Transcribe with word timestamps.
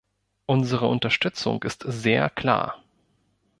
Unsere 0.47 0.87
Unterstützung 0.87 1.61
ist 1.61 1.83
sehr 1.87 2.31
klar. 2.31 2.81